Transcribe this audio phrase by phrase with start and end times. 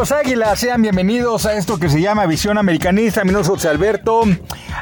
[0.00, 3.22] Caballeros Águilas, sean bienvenidos a esto que se llama Visión Americanista.
[3.22, 4.22] Mi nombre Alberto.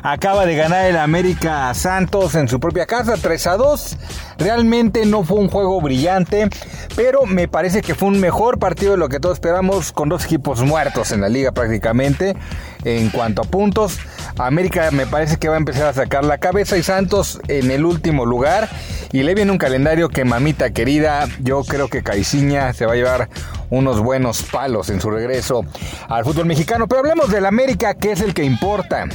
[0.04, 3.96] Acaba de ganar el América Santos en su propia casa, 3 a 2.
[4.38, 6.48] Realmente no fue un juego brillante,
[6.94, 10.24] pero me parece que fue un mejor partido de lo que todos esperamos, con dos
[10.24, 12.36] equipos muertos en la liga prácticamente.
[12.84, 13.98] En cuanto a puntos,
[14.38, 17.84] América me parece que va a empezar a sacar la cabeza y Santos en el
[17.84, 18.68] último lugar.
[19.12, 22.96] Y le viene un calendario que mamita querida, yo creo que Caiciña se va a
[22.96, 23.28] llevar
[23.70, 25.64] unos buenos palos en su regreso
[26.08, 26.86] al fútbol mexicano.
[26.86, 29.06] Pero hablemos del América, que es el que importa.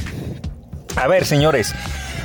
[0.96, 1.74] A ver, señores.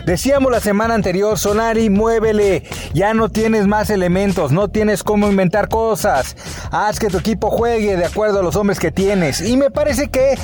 [0.06, 5.68] Decíamos la semana anterior, Sonari, muévele, ya no tienes más elementos, no tienes cómo inventar
[5.68, 6.36] cosas,
[6.72, 9.42] haz que tu equipo juegue de acuerdo a los hombres que tienes.
[9.42, 10.36] Y me parece que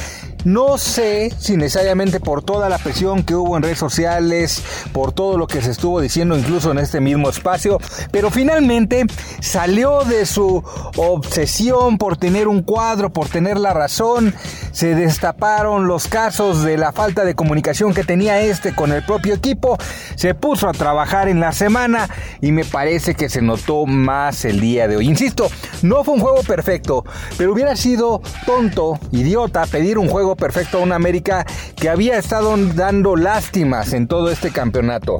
[0.46, 5.38] no sé si necesariamente por toda la presión que hubo en redes sociales, por todo
[5.38, 7.80] lo que se estuvo diciendo incluso en este mismo espacio,
[8.12, 9.06] pero finalmente
[9.42, 10.64] salió de su
[10.96, 14.34] obsesión por tener un cuadro, por tener la razón,
[14.76, 19.34] se destaparon los casos de la falta de comunicación que tenía este con el propio
[19.34, 19.78] equipo,
[20.16, 22.10] se puso a trabajar en la semana
[22.42, 25.08] y me parece que se notó más el día de hoy.
[25.08, 25.48] Insisto,
[25.82, 27.06] no fue un juego perfecto,
[27.38, 31.46] pero hubiera sido tonto, idiota, pedir un juego perfecto a un América
[31.78, 35.20] que había estado dando lástimas en todo este campeonato.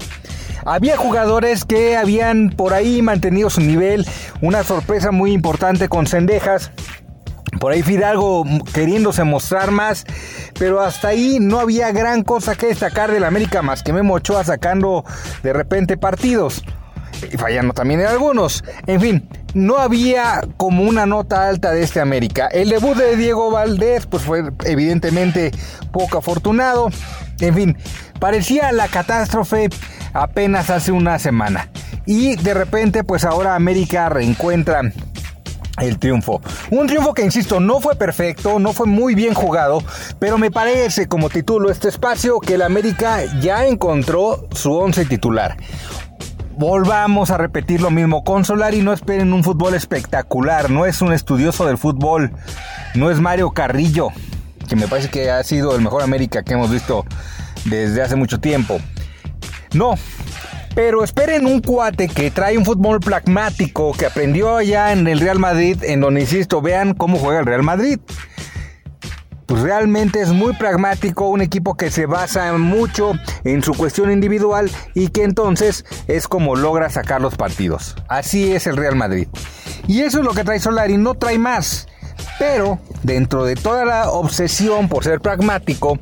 [0.66, 4.06] Había jugadores que habían por ahí mantenido su nivel,
[4.42, 6.72] una sorpresa muy importante con Cendejas.
[7.66, 10.06] Por ahí Fidalgo queriéndose mostrar más,
[10.60, 14.44] pero hasta ahí no había gran cosa que destacar del América más que Memo Ochoa
[14.44, 15.04] sacando
[15.42, 16.64] de repente partidos
[17.24, 18.64] y fallando también en algunos.
[18.86, 22.46] En fin, no había como una nota alta de este América.
[22.52, 25.50] El debut de Diego Valdés pues fue evidentemente
[25.92, 26.90] poco afortunado.
[27.40, 27.78] En fin,
[28.20, 29.70] parecía la catástrofe
[30.14, 31.72] apenas hace una semana.
[32.06, 34.82] Y de repente pues ahora América reencuentra
[35.80, 36.42] el triunfo.
[36.72, 39.84] Un triunfo que, insisto, no fue perfecto, no fue muy bien jugado,
[40.20, 45.58] pero me parece, como titulo este espacio, que el América ya encontró su once titular
[46.58, 48.24] volvamos a repetir lo mismo.
[48.24, 50.70] Con Solari no esperen un fútbol espectacular.
[50.70, 52.32] No es un estudioso del fútbol.
[52.94, 54.10] No es Mario Carrillo,
[54.68, 57.06] que me parece que ha sido el mejor América que hemos visto
[57.66, 58.80] desde hace mucho tiempo.
[59.74, 59.96] No.
[60.76, 65.40] Pero esperen un cuate que trae un fútbol pragmático que aprendió allá en el Real
[65.40, 68.00] Madrid, en donde insisto, vean cómo juega el Real Madrid
[69.46, 73.14] pues realmente es muy pragmático, un equipo que se basa mucho
[73.44, 77.96] en su cuestión individual y que entonces es como logra sacar los partidos.
[78.08, 79.28] Así es el Real Madrid.
[79.88, 81.88] Y eso es lo que trae Solari, no trae más.
[82.40, 86.00] Pero dentro de toda la obsesión por ser pragmático,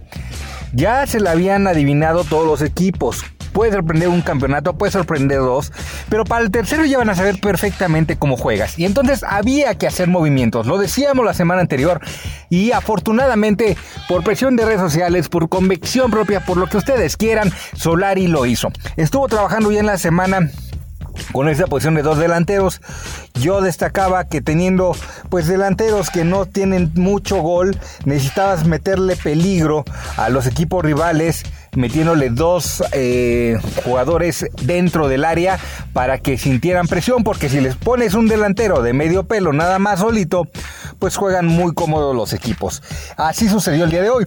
[0.71, 5.71] ya se la habían adivinado todos los equipos puede sorprender un campeonato, puede sorprender dos,
[6.09, 8.77] pero para el tercero ya van a saber perfectamente cómo juegas.
[8.77, 12.01] Y entonces había que hacer movimientos, lo decíamos la semana anterior,
[12.49, 13.77] y afortunadamente
[14.09, 18.45] por presión de redes sociales, por convicción propia, por lo que ustedes quieran, Solari lo
[18.45, 18.69] hizo.
[18.97, 20.49] Estuvo trabajando ya en la semana
[21.31, 22.81] con esa posición de dos delanteros.
[23.35, 24.95] Yo destacaba que teniendo
[25.29, 29.83] pues delanteros que no tienen mucho gol, necesitabas meterle peligro
[30.17, 31.43] a los equipos rivales
[31.75, 35.59] metiéndole dos eh, jugadores dentro del área
[35.93, 39.99] para que sintieran presión, porque si les pones un delantero de medio pelo nada más
[39.99, 40.47] solito,
[40.99, 42.81] pues juegan muy cómodos los equipos.
[43.17, 44.25] Así sucedió el día de hoy.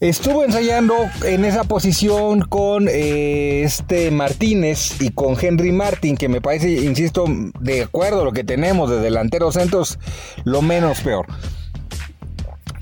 [0.00, 6.40] Estuvo ensayando en esa posición con eh, este Martínez y con Henry Martin, que me
[6.40, 7.24] parece, insisto,
[7.58, 9.98] de acuerdo a lo que tenemos de delanteros centros,
[10.44, 11.26] lo menos peor.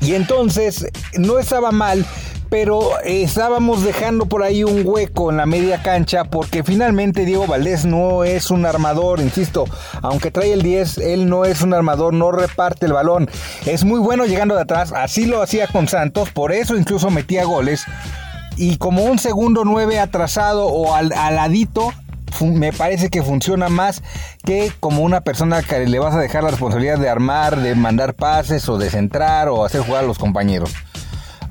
[0.02, 2.04] Y entonces no estaba mal
[2.48, 7.84] pero estábamos dejando por ahí un hueco en la media cancha porque finalmente Diego Valdés
[7.84, 9.64] no es un armador, insisto,
[10.02, 13.28] aunque trae el 10, él no es un armador, no reparte el balón,
[13.64, 17.44] es muy bueno llegando de atrás, así lo hacía con Santos, por eso incluso metía
[17.44, 17.84] goles.
[18.58, 21.92] Y como un segundo 9 atrasado o al, ladito
[22.40, 24.02] me parece que funciona más
[24.44, 28.14] que como una persona que le vas a dejar la responsabilidad de armar, de mandar
[28.14, 30.74] pases o de centrar o hacer jugar a los compañeros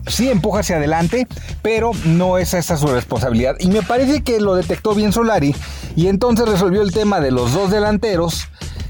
[0.07, 1.27] sí empuja hacia adelante,
[1.61, 3.55] pero no es esa su responsabilidad.
[3.59, 5.55] Y me parece que lo detectó bien Solari
[5.95, 8.47] y entonces resolvió el tema de los dos delanteros.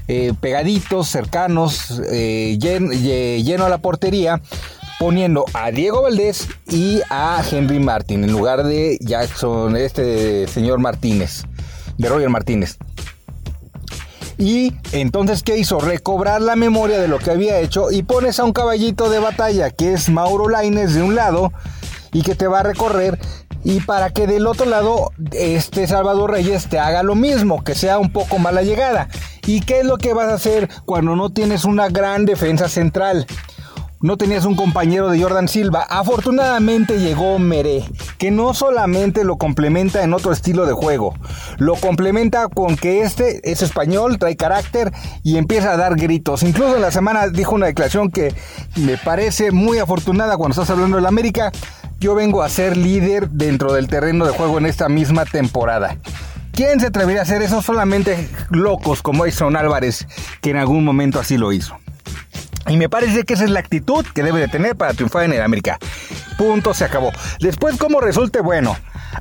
[0.08, 4.40] Eh, pegaditos, cercanos, eh, lleno a la portería,
[5.00, 11.42] poniendo a Diego Valdés y a Henry Martin en lugar de Jackson, este señor Martínez,
[11.98, 12.78] de Roger Martínez.
[14.38, 15.80] Y entonces, ¿qué hizo?
[15.80, 19.70] Recobrar la memoria de lo que había hecho y pones a un caballito de batalla
[19.70, 21.52] que es Mauro Laines de un lado
[22.12, 23.18] y que te va a recorrer
[23.64, 27.98] y para que del otro lado este Salvador Reyes te haga lo mismo, que sea
[27.98, 29.08] un poco mala llegada.
[29.44, 33.26] ¿Y qué es lo que vas a hacer cuando no tienes una gran defensa central?
[34.00, 35.86] No tenías un compañero de Jordan Silva.
[35.88, 37.84] Afortunadamente llegó Meré,
[38.18, 41.14] que no solamente lo complementa en otro estilo de juego,
[41.58, 46.42] lo complementa con que este es español, trae carácter y empieza a dar gritos.
[46.42, 48.34] Incluso en la semana dijo una declaración que
[48.76, 51.52] me parece muy afortunada cuando estás hablando del América.
[51.98, 55.96] Yo vengo a ser líder dentro del terreno de juego en esta misma temporada.
[56.52, 57.62] ¿Quién se atrevería a hacer eso?
[57.62, 60.06] Solamente locos como Edson Álvarez,
[60.40, 61.78] que en algún momento así lo hizo.
[62.68, 65.32] Y me parece que esa es la actitud que debe de tener para triunfar en
[65.32, 65.78] el América.
[66.36, 67.12] Punto, se acabó.
[67.40, 68.76] Después, como resulte, bueno.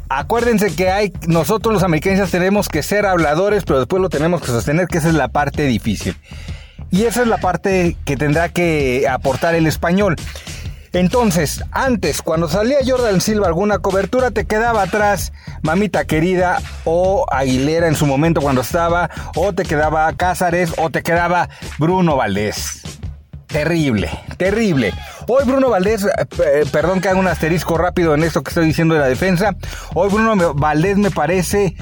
[0.09, 4.87] Acuérdense que nosotros los americanos tenemos que ser habladores, pero después lo tenemos que sostener,
[4.87, 6.15] que esa es la parte difícil.
[6.91, 10.15] Y esa es la parte que tendrá que aportar el español.
[10.93, 17.87] Entonces, antes, cuando salía Jordan Silva alguna cobertura, te quedaba atrás Mamita Querida o Aguilera
[17.87, 21.49] en su momento cuando estaba, o te quedaba Cázares, o te quedaba
[21.79, 22.81] Bruno Valdés.
[23.55, 24.93] Terrible, terrible.
[25.29, 28.95] Hoy Bruno Valdés, eh, perdón que haga un asterisco rápido en esto que estoy diciendo
[28.95, 29.55] de la defensa.
[29.93, 31.73] Hoy Bruno Valdés me parece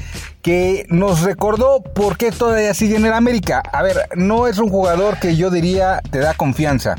[0.44, 3.64] que nos recordó por qué todavía sigue en el América.
[3.72, 6.94] A ver, no es un jugador que yo diría te da confianza.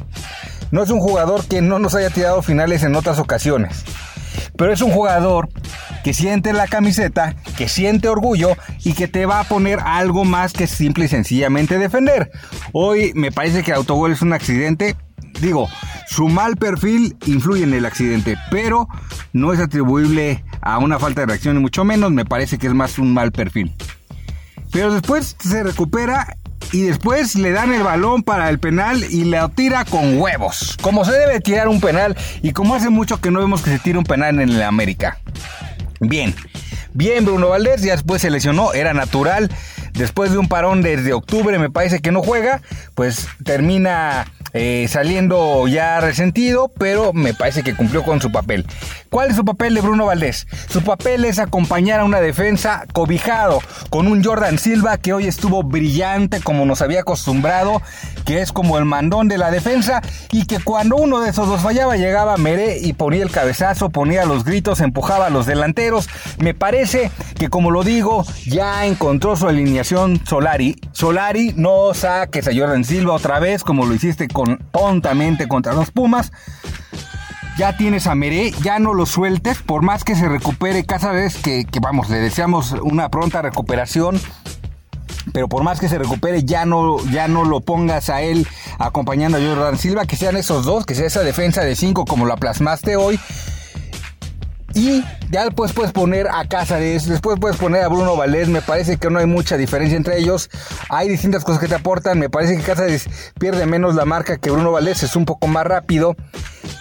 [0.73, 3.85] No es un jugador que no nos haya tirado finales en otras ocasiones.
[4.56, 5.49] Pero es un jugador
[6.02, 10.52] que siente la camiseta, que siente orgullo y que te va a poner algo más
[10.52, 12.31] que simple y sencillamente defender.
[12.73, 14.96] Hoy me parece que el autogol es un accidente.
[15.41, 15.69] Digo,
[16.06, 18.88] su mal perfil influye en el accidente, pero
[19.32, 22.12] no es atribuible a una falta de reacción, ni mucho menos.
[22.12, 23.75] Me parece que es más un mal perfil.
[24.70, 26.37] Pero después se recupera
[26.72, 30.76] y después le dan el balón para el penal y le tira con huevos.
[30.81, 33.78] Como se debe tirar un penal y como hace mucho que no vemos que se
[33.78, 35.19] tire un penal en el América.
[36.00, 36.34] Bien,
[36.93, 39.50] bien Bruno Valdés, ya después se lesionó, era natural.
[39.93, 42.61] Después de un parón desde octubre me parece que no juega,
[42.94, 48.65] pues termina eh, saliendo ya resentido, pero me parece que cumplió con su papel.
[49.11, 50.47] ¿Cuál es su papel de Bruno Valdés?
[50.69, 53.61] Su papel es acompañar a una defensa cobijado
[53.91, 57.83] con un Jordan Silva que hoy estuvo brillante como nos había acostumbrado,
[58.25, 61.61] que es como el mandón de la defensa y que cuando uno de esos dos
[61.61, 66.09] fallaba llegaba Meré y ponía el cabezazo, ponía los gritos, empujaba a los delanteros.
[66.38, 70.76] Me parece que como lo digo, ya encontró su alineación Solari.
[70.93, 75.91] Solari no saques a Jordan Silva otra vez como lo hiciste con tontamente contra los
[75.91, 76.32] Pumas.
[77.56, 81.37] Ya tienes a Meré, ya no lo sueltes, por más que se recupere cada vez
[81.37, 84.20] que, vamos, le deseamos una pronta recuperación
[85.34, 88.46] pero por más que se recupere, ya no, ya no lo pongas a él
[88.78, 92.25] acompañando a Jordan Silva, que sean esos dos, que sea esa defensa de cinco como
[92.25, 93.19] la plasmaste hoy,
[94.75, 98.48] y ya después puedes poner a Cázares, después puedes poner a Bruno Valdés.
[98.48, 100.50] Me parece que no hay mucha diferencia entre ellos.
[100.88, 102.19] Hay distintas cosas que te aportan.
[102.19, 103.08] Me parece que Cázares
[103.38, 106.16] pierde menos la marca que Bruno Valdés, es un poco más rápido.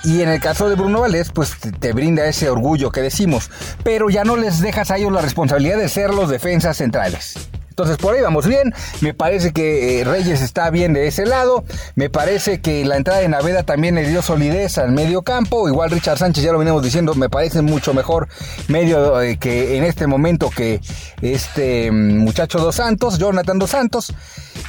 [0.03, 3.51] Y en el caso de Bruno Valdés, pues te, brinda ese orgullo que decimos.
[3.83, 7.35] Pero ya no les dejas a ellos la responsabilidad de ser los defensas centrales.
[7.73, 8.71] Entonces por ahí vamos bien.
[9.01, 11.63] Me parece que eh, Reyes está bien de ese lado.
[11.95, 15.67] Me parece que la entrada de Naveda también le dio solidez al medio campo.
[15.67, 17.15] Igual Richard Sánchez ya lo venimos diciendo.
[17.15, 18.27] Me parece mucho mejor
[18.67, 20.81] medio eh, que en este momento que
[21.23, 24.13] este mm, muchacho Dos Santos, Jonathan Dos Santos.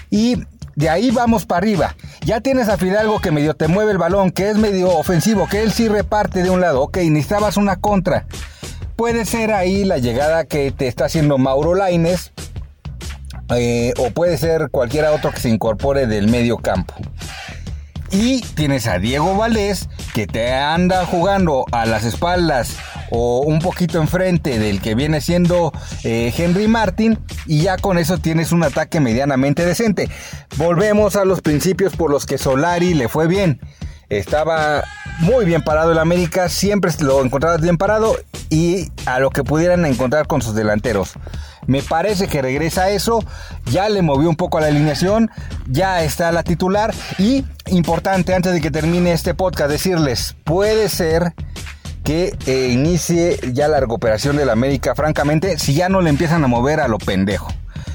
[0.08, 0.38] Y
[0.74, 1.96] de ahí vamos para arriba.
[2.24, 5.62] Ya tienes a Fidalgo que medio te mueve el balón, que es medio ofensivo, que
[5.62, 6.80] él sí reparte de un lado.
[6.80, 8.24] Ok, necesitabas una contra.
[8.96, 12.32] Puede ser ahí la llegada que te está haciendo Mauro Laines
[13.50, 16.94] eh, o puede ser cualquiera otro que se incorpore del medio campo.
[18.10, 22.76] Y tienes a Diego Valdés que te anda jugando a las espaldas
[23.10, 25.72] o un poquito enfrente del que viene siendo
[26.04, 30.08] eh, Henry Martin y ya con eso tienes un ataque medianamente decente.
[30.56, 33.60] Volvemos a los principios por los que Solari le fue bien.
[34.10, 34.84] Estaba
[35.20, 38.16] muy bien parado el América, siempre lo encontrabas bien parado
[38.50, 41.14] y a lo que pudieran encontrar con sus delanteros.
[41.66, 43.24] Me parece que regresa eso,
[43.70, 45.30] ya le movió un poco a la alineación,
[45.66, 51.34] ya está la titular y importante antes de que termine este podcast decirles, puede ser
[52.04, 56.48] que eh, inicie ya la recuperación del América, francamente, si ya no le empiezan a
[56.48, 57.48] mover a lo pendejo.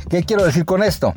[0.10, 1.14] ¿Qué quiero decir con esto?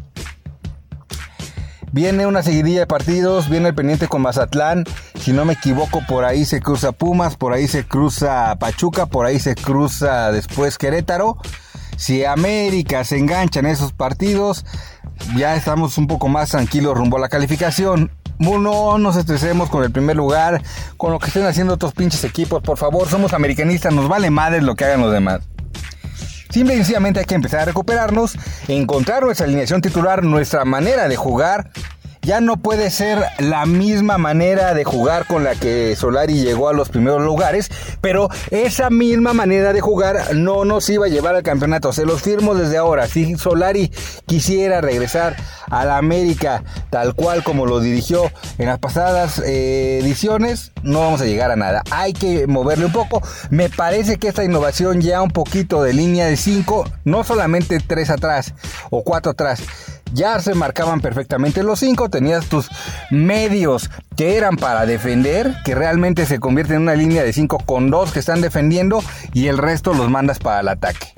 [1.91, 4.85] Viene una seguidilla de partidos, viene el pendiente con Mazatlán,
[5.19, 9.27] si no me equivoco por ahí se cruza Pumas, por ahí se cruza Pachuca, por
[9.27, 11.37] ahí se cruza después Querétaro.
[11.97, 14.65] Si América se engancha en esos partidos,
[15.37, 18.11] ya estamos un poco más tranquilos rumbo a la calificación.
[18.39, 20.63] no nos estresemos con el primer lugar,
[20.97, 22.63] con lo que estén haciendo otros pinches equipos.
[22.63, 25.41] Por favor, somos americanistas, nos vale madre lo que hagan los demás.
[26.51, 28.37] Simple y sencillamente hay que empezar a recuperarnos,
[28.69, 31.71] encontrar nuestra alineación titular, nuestra manera de jugar
[32.23, 36.73] ya no puede ser la misma manera de jugar con la que Solari llegó a
[36.73, 37.69] los primeros lugares,
[38.01, 41.93] pero esa misma manera de jugar no nos iba a llevar al campeonato.
[41.93, 43.09] Se los firmo desde ahora.
[43.09, 43.93] Si Solari
[44.27, 45.37] quisiera regresar
[45.69, 51.21] a la América tal cual como lo dirigió en las pasadas eh, ediciones, no vamos
[51.23, 51.83] a llegar a nada.
[51.91, 53.21] Hay que moverle un poco.
[53.51, 58.11] Me parece que esta innovación ya un poquito de línea de 5, no solamente 3
[58.11, 58.55] atrás
[58.91, 59.63] o 4 atrás
[60.13, 62.69] ya se marcaban perfectamente los cinco, tenías tus
[63.11, 67.91] medios que eran para defender, que realmente se convierte en una línea de cinco con
[67.91, 69.03] dos que están defendiendo
[69.33, 71.13] y el resto los mandas para el ataque.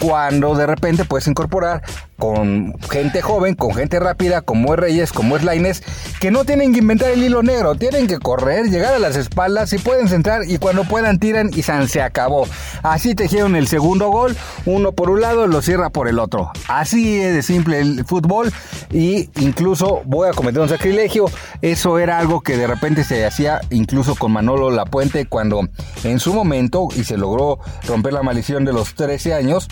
[0.00, 1.82] Cuando de repente puedes incorporar
[2.22, 5.82] con gente joven, con gente rápida, como es Reyes, como es Laines,
[6.20, 9.72] que no tienen que inventar el hilo negro, tienen que correr, llegar a las espaldas
[9.72, 12.46] y pueden centrar y cuando puedan tiran y se acabó.
[12.84, 14.36] Así tejieron el segundo gol,
[14.66, 16.52] uno por un lado, lo cierra por el otro.
[16.68, 18.52] Así es de simple el fútbol
[18.92, 21.24] y incluso voy a cometer un sacrilegio,
[21.60, 25.68] eso era algo que de repente se hacía incluso con Manolo Lapuente cuando
[26.04, 29.66] en su momento y se logró romper la maldición de los 13 años,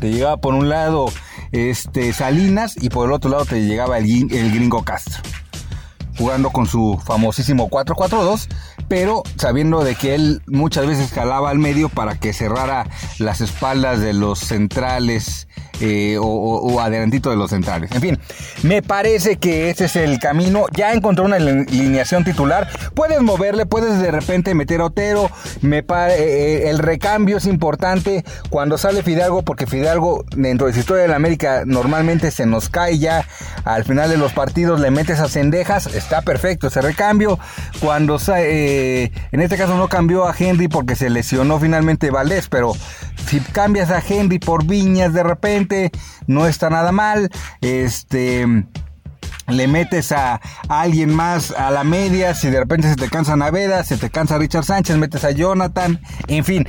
[0.00, 1.06] te llegaba por un lado
[1.52, 5.22] este, Salinas y por el otro lado te llegaba el, el gringo Castro.
[6.20, 8.46] Jugando con su famosísimo 4-4-2,
[8.88, 12.86] pero sabiendo de que él muchas veces jalaba al medio para que cerrara
[13.18, 15.48] las espaldas de los centrales
[15.82, 17.90] eh, o, adelantito de los centrales.
[17.92, 18.18] En fin,
[18.62, 20.66] me parece que ese es el camino.
[20.72, 22.68] Ya encontró una alineación titular.
[22.94, 25.30] Puedes moverle, puedes de repente meter a Otero.
[25.62, 30.80] Me eh, eh, el recambio es importante cuando sale Fidalgo, porque Fidalgo dentro de su
[30.80, 33.24] historia de la América normalmente se nos cae ya.
[33.64, 37.38] Al final de los partidos le metes a cendejas, está perfecto ese recambio.
[37.80, 42.72] Cuando en este caso no cambió a Henry porque se lesionó finalmente Valdés, pero
[43.26, 45.92] si cambias a Henry por Viñas de repente,
[46.26, 47.30] no está nada mal.
[47.60, 48.44] Este
[49.46, 53.84] le metes a, alguien más a la media, si de repente se te cansa Naveda,
[53.84, 56.66] se te cansa Richard Sánchez, metes a Jonathan, en fin,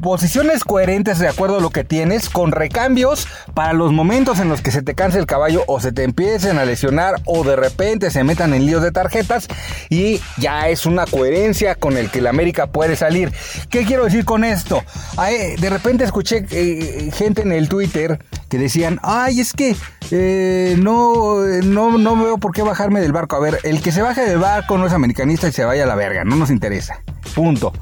[0.00, 4.60] posiciones coherentes de acuerdo a lo que tienes, con recambios para los momentos en los
[4.60, 8.10] que se te canse el caballo o se te empiecen a lesionar o de repente
[8.10, 9.48] se metan en líos de tarjetas
[9.88, 13.32] y ya es una coherencia con el que la América puede salir.
[13.70, 14.82] ¿Qué quiero decir con esto?
[15.58, 19.76] de repente escuché eh, gente en el Twitter que decían, ay, es que
[20.10, 23.36] eh, no, no, no veo por qué bajarme del barco.
[23.36, 25.86] A ver, el que se baje del barco no es americanista y se vaya a
[25.86, 27.00] la verga, no nos interesa.
[27.34, 27.72] Punto.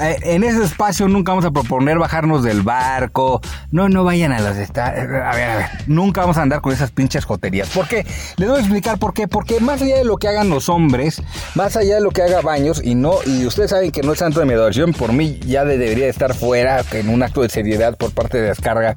[0.00, 3.40] Eh, en ese espacio nunca vamos a proponer bajarnos del barco.
[3.70, 5.66] No, no vayan a las A ver, a ver.
[5.86, 7.68] Nunca vamos a andar con esas pinches joterías.
[7.70, 8.06] ¿Por qué?
[8.36, 9.28] Les voy a explicar por qué.
[9.28, 11.22] Porque más allá de lo que hagan los hombres,
[11.54, 14.18] más allá de lo que haga Baños, y no, y ustedes saben que no es
[14.18, 17.96] santo de mi adoración, por mí ya debería estar fuera en un acto de seriedad
[17.96, 18.96] por parte de descarga.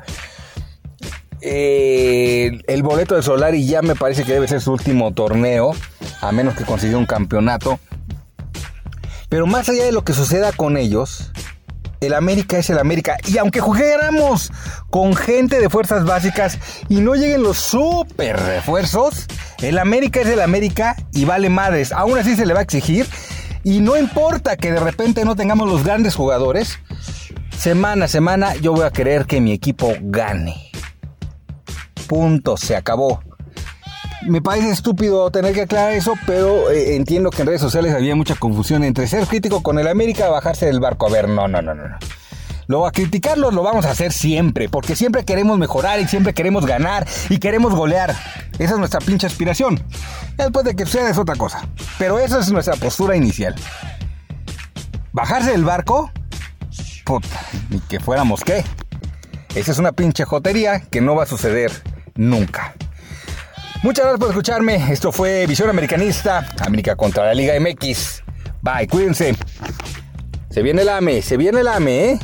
[1.42, 5.72] Eh, el boleto de Solari ya me parece que debe ser su último torneo,
[6.22, 7.80] a menos que consiga un campeonato.
[9.32, 11.32] Pero más allá de lo que suceda con ellos,
[12.02, 13.16] el América es el América.
[13.26, 14.52] Y aunque juguemos
[14.90, 16.60] con gente de fuerzas básicas
[16.90, 19.28] y no lleguen los super refuerzos,
[19.62, 21.94] el América es el América y vale madres.
[21.94, 23.08] Aún así se le va a exigir.
[23.64, 26.80] Y no importa que de repente no tengamos los grandes jugadores,
[27.58, 30.72] semana a semana yo voy a querer que mi equipo gane.
[32.06, 33.22] Punto, se acabó
[34.28, 38.16] me parece estúpido tener que aclarar eso, pero eh, entiendo que en redes sociales había
[38.16, 41.08] mucha confusión entre ser crítico con el América bajarse del barco.
[41.08, 41.84] A ver, no, no, no, no.
[42.68, 46.66] Lo a criticarlo lo vamos a hacer siempre, porque siempre queremos mejorar y siempre queremos
[46.66, 48.16] ganar y queremos golear.
[48.60, 49.82] Esa es nuestra pinche aspiración.
[50.38, 51.68] Después de que suceda es otra cosa.
[51.98, 53.56] Pero esa es nuestra postura inicial.
[55.12, 56.12] Bajarse del barco,
[57.04, 57.28] puta,
[57.70, 58.64] ni que fuéramos qué.
[59.54, 61.72] Esa es una pinche jotería que no va a suceder
[62.16, 62.74] nunca.
[63.84, 64.92] Muchas gracias por escucharme.
[64.92, 68.24] Esto fue Visión Americanista, América contra la Liga MX.
[68.62, 69.36] Bye, cuídense.
[70.52, 72.20] Se viene el AME, se viene el AME, ¿eh?